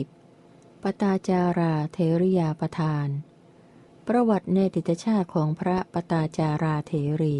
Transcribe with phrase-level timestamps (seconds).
[0.00, 0.82] 10.
[0.82, 3.08] ปตาจาราเทริยาประทาน
[4.08, 6.92] ประวัติในดิตชาติของพระปตาจาราเท
[7.22, 7.36] รี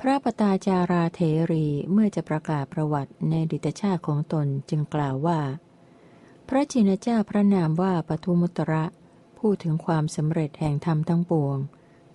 [0.00, 1.20] พระปตาจาราเท
[1.50, 5.40] รีเมื่อจะประกาศประวัติในดิตชาติของตนจึงกล่าวว่า
[6.48, 8.84] พระจินเจ้าพระนามว่าปทุมุตระ
[9.38, 11.58] พูดถึงความสำเร็จแห่งธรรมทั้งปวง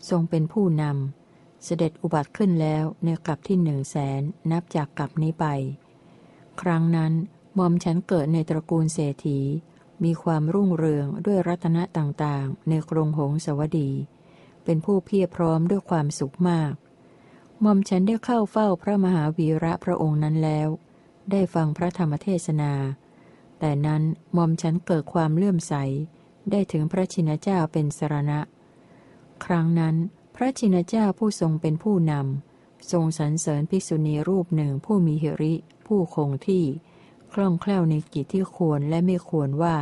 [0.09, 4.21] ทรงเป็นผู้นำเสด็จอุบัติขึ้นแล้วในกลับที่หนึ่งแสน
[4.51, 5.45] นับจากกลับนี้ไป
[6.61, 7.13] ครั้งนั้น
[7.57, 9.39] มอมฉันเกิดในตระกูลเศรษฐี
[10.03, 13.91] มีความรุ่งเรืองด้วยรัตนะต่างๆ ในกรงหงสวดี
[14.63, 16.73] เป็นผู้เพียรพร้อมด้วยความสุขมาก
[17.63, 20.69] มอมฉันได้เข้าเฝ้าพระมหาวีระพระองค์นั้นแล้ว
[21.31, 22.73] ได้ฟังพระธรรมเทศนา
[23.59, 24.01] แต่นั้น
[24.37, 25.73] มอมฉันเกิดความเลื่อมใส
[26.51, 28.39] ได้ถึงพระชินเจ้าเป็นสรณะ
[29.45, 29.95] ครั้งนั้น
[30.35, 32.48] พระชินเจ้าผู้ทรงเป็นผู้นำ
[32.91, 35.53] ทรงสรรเสริญภิกษุณีรูปหนึ่งผู้มีหิริ
[35.87, 36.65] ผู้คงที่
[37.33, 39.75] คล่องแคล่วในกิจที่ควรและไม่ควรว่า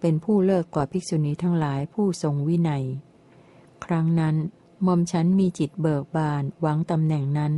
[0.00, 2.84] เป็นผู้เลิกกว่าภิกษุณีทั้งหลายผู้ทรงวินัย
[3.84, 4.36] ครั้งนั้น
[4.86, 7.52] มอมฉันมีจิตเบิกบานหวังตำแหน่งนั้น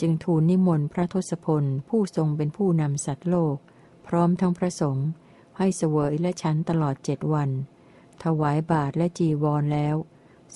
[0.00, 3.56] จึงทูลนิมนต์พระทศพลผู้ทรงเป็นผู้นำสัตว์โลก
[4.06, 5.08] พร้อมทั้งพระสงฆ์
[5.58, 7.50] ให้เสวยและชั้นตลอดเจ็ดวัน
[8.22, 9.96] ถวายบาทและจีวรแล้ว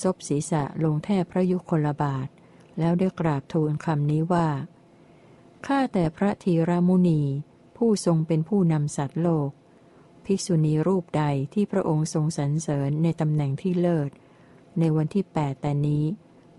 [0.02, 2.28] ซบศีรษะลงแทบพระยุคลบาท
[2.78, 4.48] แล้วได้กราบทูลคำนี้ว่า
[5.66, 7.22] ข้าแต่พระธีรมุนี
[7.76, 9.50] ผู้ทรงเป็นผู้นำสัตว์โลก
[10.24, 11.24] ภิกษุณีรูปใด
[11.54, 14.10] ที่พระองค์ทรงสรรเสริญในตำแหน่งที่เลิศ
[14.78, 16.04] ในวันที่แปดแต่นี้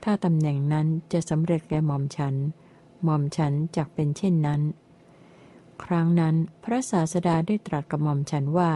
[0.04, 2.36] ถ้าตำแหน่งนั้นจะสำเร็จแก่หม่อมฉัน
[3.04, 4.62] หม่อมฉันจักเป็นเช่นนั้น
[5.84, 8.74] ครั้งนั้นพระศาสดาได้ตรัสกับหม่อมฉันว่า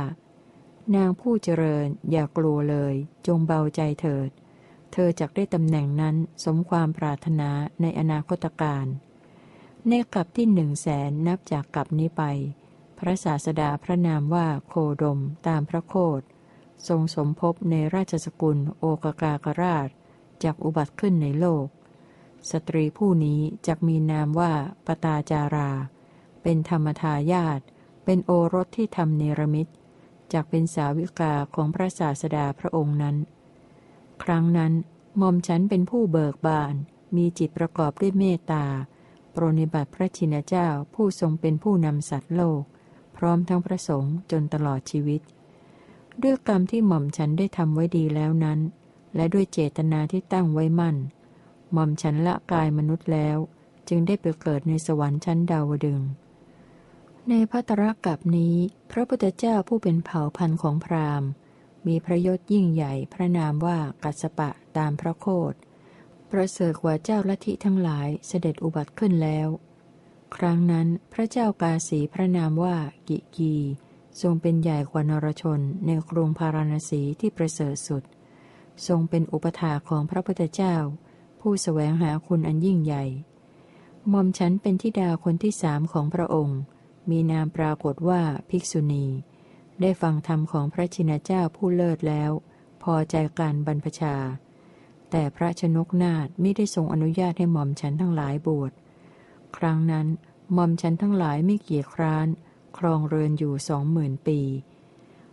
[0.95, 2.94] นางผู้เจริญอย่ากลัวเลย
[3.28, 4.30] จงเบาใจเถิด
[4.94, 7.50] เธอจักได้ตำแหน่งนั้นสมความปรารถนา
[7.81, 8.86] ในอนาคตการ
[9.88, 12.23] ในกลับที่หนึ่งแสนนับจากกลับนี้ไป
[12.98, 16.22] พระศาสดาพระนามว่าโคดมตามพระโคด
[16.88, 19.89] ทรงสมภพในราชสกุลโอกากากราช
[20.43, 21.65] จากอุบัติขึ้นในโลก
[22.52, 24.52] สตรีผู้นี้จักมีนามว่า
[24.86, 25.71] ปตาจารา
[26.42, 27.60] เป็นธรรมทายาท
[28.05, 29.67] เป็นโอรสที่ทำเนรมิต
[30.33, 33.15] จากเป็นสาวิกาของพระศาสดาพระองค์นั้น
[34.23, 34.73] ครั้งนั้น
[35.20, 36.73] มอมฉันเป็นผู้เบิกบาน
[37.16, 38.66] มีจิตประกอบด้วยเมตตา
[39.36, 42.61] ปรนิบัติพระชินเจ้าผู้ทรงเป็นผู้นำสัตว์โลก
[43.17, 45.21] พร้อมทั้งพระสงฆ์จนตลอดชีวิต
[46.23, 48.60] ด้วยกรรมที่หม่อมฉันได้ทำไว้ดีแล้วนั้น
[49.16, 50.98] และด้วยเจตนาที่ตั้งไว้มั่น
[51.73, 53.38] หม่อมฉันละกายมนุษย์แล้ว
[53.89, 56.02] จึงได้ไปเกิดในสวรรค์ชั้นดาวดึง
[57.30, 58.55] ในพัตรกับนี้
[58.92, 61.30] พระพุทธเจ้าผู้เป็นเผ่าพันธุ์ของพราหมณ์
[61.87, 65.53] มีพระยศยิ่งใหญ่พระนามว่ากัสปะตามพระโคด
[66.31, 69.47] ประเสริฐกว่าเจ้าลัทธิทั้งหลายเสด็จอุบัติขึ้นแล้ว
[70.36, 72.77] ครั้งนั้นพระเจ้ากาสีพระนามว่า
[73.08, 73.55] กิกี
[74.21, 78.03] ทรงเป็นใหญ่กว่านรชนในกรุงพาราณสีที่ประเสริฐสุด
[78.87, 80.75] ทรงเป็นอุปถาของพระพุทธเจ้า
[81.39, 83.03] ผู้สแสวงหาคุณอันยิ่งใหญ่
[84.11, 86.59] มอมฉันเป็นทิดาคนที่สามของพระองค์
[87.09, 89.05] มีนามปรากฏว่าภิกษุณี
[89.81, 92.31] ได้ฟังธรรมของพระชินเจ้าผู้เลิศแล้ว
[92.83, 94.15] พอใจการบรรพชา
[95.11, 98.71] แต่พระชนกนาถไม่ได้ทรงอนุญาตให้หม่อมฉันทั้งหลายบวช
[99.58, 100.08] ครั้งนั้น
[100.53, 102.27] หม่อมฉันทั้งหลายไม่เกียจคร้าน
[102.77, 104.39] ครองเรือนอยู่สองหมื่นปี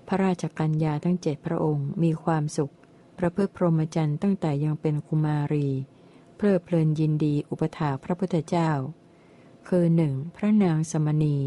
[0.07, 2.73] พระราชกัญญาทั้งเจ็ดพระองค์มีความสุข
[3.19, 5.69] ประพฤติพรหมจรรย์ตั้งแต่ยังเป็นกุมารี
[6.37, 8.71] เพลิดเพลินยินดีอุปถาพระพุทธเจ้า
[9.69, 11.39] คือหนึ่งพระนางสมณี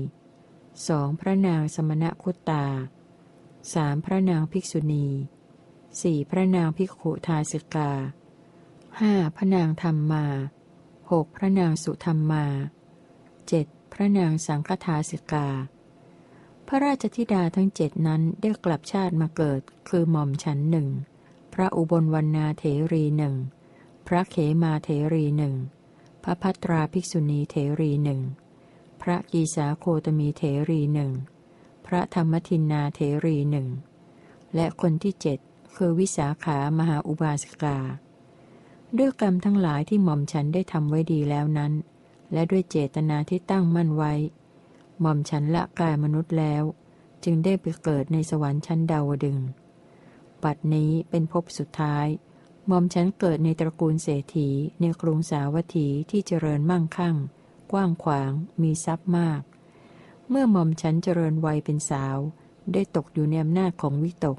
[0.87, 2.65] สองพระนางสมณคุตตา
[3.73, 5.07] สามพระนางภิกษุณี
[6.01, 7.91] สี่พระนางภิกขุทาสิกา
[8.99, 10.25] ห้าพระนางธรรมมา
[11.11, 12.45] หกพระนางสุธรรมมา
[13.47, 15.47] เจ็ดพระนางสังฆทาสิกา
[16.67, 20.87] พระราชธิดาทั้งเจ็ดนั้นได้กลับชาติมาเกิด คือหม่อมฉันหนึ่ง
[21.53, 23.35] พระอุบลวรรณาเถรีหนึ่ง
[24.07, 25.55] พระเขมาเถรีหนึ่ง
[26.23, 28.21] พระพัตราภิกษุณีเถรีหนึ่ง
[29.01, 31.11] พระกีสาโคตมีเถรีหนึ่ง
[31.85, 33.67] พระธรรมทินนาเถรีหนึ่ง
[34.55, 35.39] และคนที่เจ็ด
[35.75, 37.77] คือวิสาขามหาอุบาสิกา
[38.97, 41.73] ด้วยกรรมทั้งหลายที่หม่อมฉันได้ทำไว้ดีแล้วนั้น
[42.33, 44.13] และด้วยเจตนาที่ตั้งมั่นไว้
[45.01, 46.63] หม่อมฉันละกายมนุษย์แล้ว
[47.23, 49.37] จึงได้ไปเกิดในสวรรค์ชั้นดาวดึง
[50.43, 52.07] ปัดนี้เป็นภพสุดท้าย
[52.67, 54.49] หม่อมฉันเกิดในตระกูลเศรษฐี
[54.79, 57.15] ในกรุงสาวัตถีที่เจริญมั่งคั่ง
[57.71, 58.31] กว้างขวาง
[58.61, 59.41] มีทรัพย์มาก
[60.29, 62.17] เมื่อหม่อมฉันเจริญวัยเป็นสาว
[62.73, 64.37] ได้ตกอยู่ในอำนาจของวิตก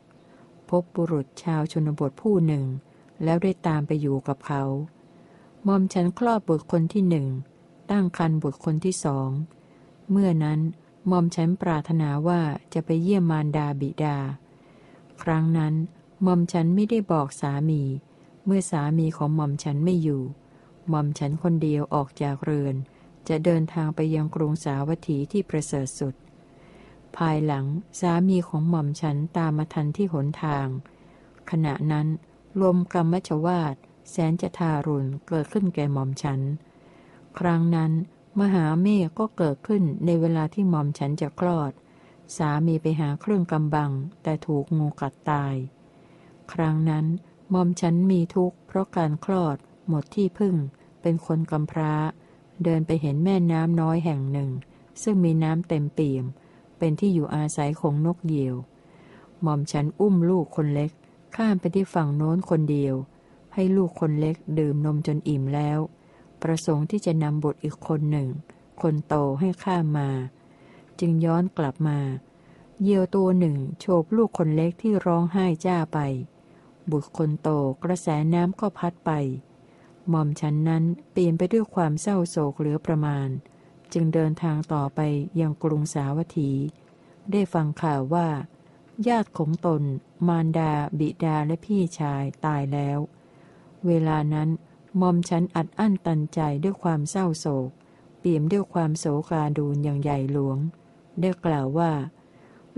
[0.68, 2.64] พบบุรุษชาวชนบทผู้หนึ่ง
[3.24, 4.62] แล้วได้ตามไปอยู่กับเขา
[5.66, 7.26] มอมฉันคลอดบุตรคนที่หนึ่ง
[7.90, 9.30] ตั้งคันบุตรคนที่สอง
[10.10, 10.60] เมื่อนั้น
[11.08, 12.40] หม่อมฉันปรารถนาว่า
[12.74, 14.18] จะไปเยี่ยมมารดาบิดา
[15.22, 15.74] ครั้งนั้น
[16.22, 17.82] หม่อมฉันไม่ได้บอกสามี
[18.44, 20.22] เมื่อสามีของหม่อมฉันไม่อยู่
[20.88, 22.74] หม่อมฉันคนเดียวออกจากเรือน
[23.28, 26.14] จะเดินทางไปยังกรุงสาวัตถีที่ประเสริฐสุด
[27.16, 27.66] ภายหลัง
[28.00, 30.66] สามีของหม่อมฉันตามมาทันที่หนทาง
[31.50, 32.06] ขณะนั้น
[32.62, 33.74] ลมกรรมชวาด
[34.10, 36.40] แสนจะทารุณเกิดขึ้นแก่หม่อมฉัน
[37.38, 37.92] ครั้งนั้น
[38.40, 41.72] มหาเมฆก็เกิดขึ้นในเวลาที่หม่อมฉันจะคลอด
[42.36, 43.90] สามีไปหาเครื่องกำบัง
[44.22, 45.54] แต่ถูกงูกัดตาย
[46.52, 47.06] ครั้งนั้น
[47.50, 49.56] หม่อมฉันมีทุกข์เพราะการคลอด
[49.88, 50.54] หมดที่พึ่ง
[51.02, 51.94] เป็นคนกำพร้า
[52.64, 54.50] เดินไปเห็นแม่น้ำน้อยแห่งหนึ่ง
[55.02, 56.24] ซึ่งมีน้ำเต็มเปี่ยม
[56.78, 58.54] เป็นที่อยู่อาศัยของนกเหยี่ยว
[59.42, 60.90] หม่อมฉันอุ้มลูกคนเล็ก
[61.36, 62.94] ข้ามไปที่ฝั่งโน้นคนเดียว
[63.54, 65.78] ให้ลูกคนเล็กดื่มนมจนอิ่มแล้ว
[66.42, 68.28] ประสงค์ที่จะนำบุตรอีกคนหนึ่ง
[68.82, 70.10] คนโตให้ข้ามมา
[71.00, 71.98] จึงย้อนกลับมา
[72.80, 75.98] เหยี่ยวตัวหนึ่งโฉบลูกคนเล็กที่ร้องไห้จ้าไป
[76.90, 77.48] บุตรคนโต
[77.84, 79.10] กระแสน้ำก็พัดไป
[80.08, 83.28] หม่อมฉันนั้นเปลี่ยนไปด้วยความเศร้าโศกเหลือประมาณ
[83.92, 85.00] จึงเดินทางต่อไป
[85.40, 86.50] ยังกรุงสาวัตถี
[87.30, 88.28] ได้ฟังข่าวว่า
[89.08, 89.82] ญาติของตน
[90.28, 92.98] มารดา บิดาและพี่ชายตายแล้ว
[93.86, 94.48] เวลานั้น
[94.98, 97.70] หมอมฉันอัดอั้นตันใจด้วยความเศร้าโศก
[98.18, 100.58] เปี่ยมด้วยความโศกาดูนอย่างใหญ่หลวง
[101.20, 101.92] ได้กล่าวว่า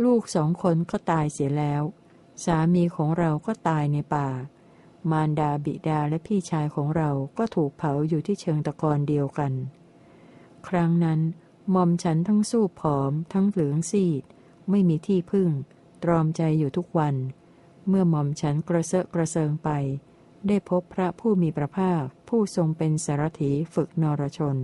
[0.05, 1.83] ลูกสองคนก็ตายเสียแล้ว
[2.45, 4.29] สามีของเราก็ตายในป่า
[5.11, 9.53] มารดาบิดาและพี่ชายของเราก็ถูกเผาอยู่ที่เชิงตะกอนเดียวกัน
[10.69, 11.21] ครั้งนั้น
[11.75, 14.23] มอมฉันทั้งสู้ผอม ทั้งเหลืองซีด
[14.71, 15.51] ไม่มีที่พึ่ง
[16.03, 17.15] ตรอมใจอยู่ทุกวัน
[17.89, 19.71] เมื่อมอมฉันกระเซาะกระเซิงไป
[20.49, 24.57] ได้พบพระผู้มีพระภาค ผู้ทรงเป็นสารถีฝึกนรชน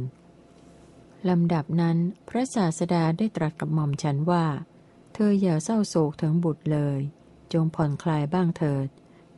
[1.29, 1.97] ลำดับนั้น
[2.29, 4.47] พระศาสดาได้ตรัสกับหม่อมฉันว่า
[5.15, 7.01] เธออย่าเศร้าโศกถึงบุตรเลย
[7.53, 8.89] จงผ่อนคลายบ้างเถิด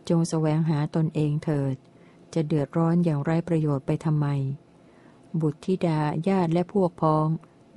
[0.09, 1.75] จงสแสวงหาตนเองเถิด
[2.35, 4.27] จะเดือดร้อนอย่างไรประโยชน์ไปทำไม
[5.41, 7.27] บุตรธิดาญาติและพวกพ้อง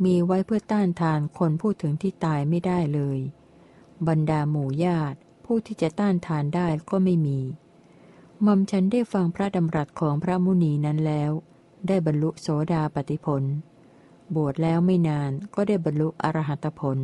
[0.05, 3.19] มีไว้เพื่อต้านทานคนพูดถึงที่ตายไม่ได้เลย
[4.07, 7.39] บรรดาหมู่ญาติผู้ที่จะต้านทานได้ก็ไม่มี
[8.45, 11.31] มอมฉันได้ฟังพระดำรัสของพระมุนีนั้นแล้ว
[11.87, 13.43] ได้บรรลุโสดาปติผล
[14.35, 16.97] บวชแล้วไม่นานก็ได้บรรลุอรหัตผล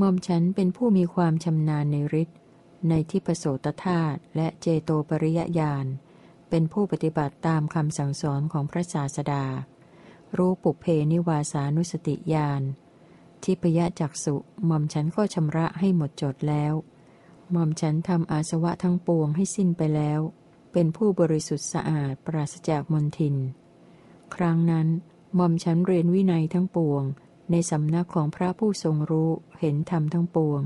[0.00, 2.38] มอมฉันเป็นผู้มีความชำนาญในฤทธิ์
[2.88, 5.86] ในที่ประโสตธาตุและเจโตปริยญาณ
[6.48, 9.44] เป็นผู้ปฏิบัติตามคำสั่งสอนของพระศาสดา
[10.36, 12.62] รู้ปุเพนิวาสานุสติญาณ
[13.44, 14.34] ทิพยจักสุ
[14.66, 16.74] หม่อมฉันก็ชำระให้หมดจดแล้ว
[17.52, 20.20] หม่อมฉันทำอาสวะทั้งปวงให้สิ้นไปแล้ว
[20.72, 23.36] เป็นผู้บริสุทธิ์สะอาดปราศจากมลทิน
[24.34, 24.88] ครั้งนั้น
[25.36, 27.02] หม่อมฉันเรียนวินัยทั้งปวง
[27.50, 29.30] ในสำนักของพระผู้ทรงรู้
[29.60, 30.62] เห็นธรรมทั้งปวง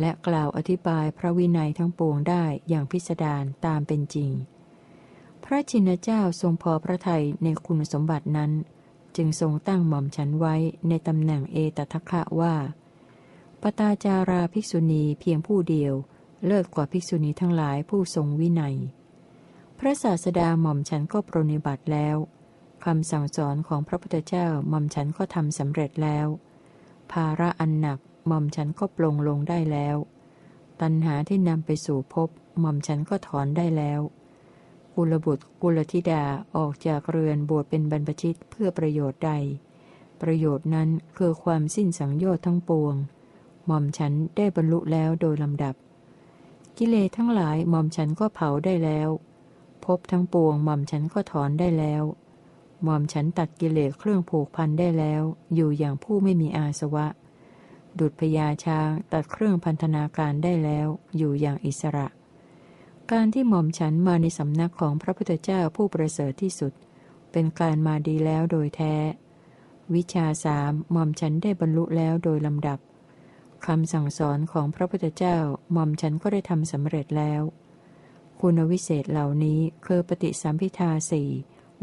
[0.00, 4.30] และกล่าวอธิบายพระวินัยทั้งปวงได้อย่างพิสดารตามเป็นจริง
[5.44, 8.52] พระชินเจ้าทรงพอพระทัยในคุณสมบัตินั้น
[9.16, 10.54] จึงทรงตั้งหม่อมฉันไว้
[10.88, 12.54] ในตำแหน่งเอตทัคคะว่า
[13.60, 15.94] ปตาจาราภิกษุณีเพียงผู้เดียว
[16.46, 18.76] เลิศกว่าภิกษุณีทั้งหลายผู้ทรงวินัย
[19.78, 22.16] พระศาสดาหม่อมฉันก็ปรนิบัติแล้ว
[22.84, 26.26] คำสั่งสอนของพระพุทธเจ้าหม่อมฉันก็ทำสำเร็จแล้ว
[27.12, 29.96] ภาระอันหนัก หม่อมฉันก็ปลงลงได้แล้ว
[30.80, 32.28] ตัณหาที่นำไปสู่ภพ
[32.60, 34.00] หม่อมฉันก็ถอนได้แล้ว
[34.94, 36.24] กุลบุตรกุลธิดา
[36.56, 39.32] ออกจากเรือนบวชเป็นบรรพชิตเพื่อประโยชน์ใด
[40.22, 42.94] ประโยชน์นั้นคือความสิ้นสังโยชน์ทั้งปวง
[43.66, 45.74] หม่อมฉันได้บรรลุแล้วโดยลำดับ
[46.78, 49.08] กิเลสทั้งหลายหม่อมฉันก็เผาได้แล้ว
[49.84, 52.02] พบทั้งปวงหม่อมฉันก็ถอนได้แล้ว
[52.84, 55.22] หม่อมฉันตัดกิเลสเครื่องผูกพันได้แล้ว
[55.54, 57.06] อยู่อย่างผู้ไม่มีอาสวะ
[58.00, 60.86] ดุดพญาช้างตัดเครื่องพันธนาการได้แล้ว
[61.16, 62.06] อยู่อย่างอิสระ
[63.12, 66.72] การที่หม่อมฉันมาในสำนักของพระพุทธเจ้าผู้ประเสริฐที่สุด
[67.32, 68.94] เป็นการมาดีแล้วโดยแท้
[69.94, 72.78] วิชาสามหม่อมฉันได้บรรลุแล้วโดยลำดับ
[73.66, 75.38] คำสั่งสอนของพระพุทธเจ้า
[75.72, 77.42] หม่อมฉันก็ได้ทำสำเร็จแล้ว
[78.40, 81.30] คุณวิเศษเหล่านี้คือปฏิสัมพิทาสี่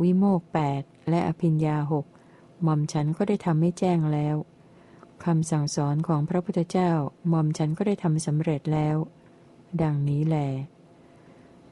[0.02, 2.06] วิโมกแปดและอภิญญาหก
[2.64, 4.36] หม่อมฉันก็ได้ทำให้แจ้งแล้ว
[5.24, 6.92] คำสั่งสอนของพระพุทธเจ้า
[7.30, 8.98] หม่อมฉันก็ได้ทำสำเร็จแล้ว
[9.82, 10.38] ดังนี้แล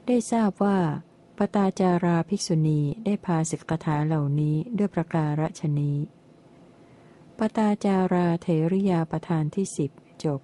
[0.06, 0.78] ได้ทราบว่า
[1.36, 5.96] ปตาจาราภิกษุณีได้พาสิกขาเหล่านี้ด้วยประการฉนี้
[7.38, 9.90] ปตาจาราเทริยาประธานที่สิบ
[10.24, 10.40] จบ